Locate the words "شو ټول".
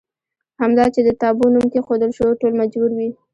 2.17-2.53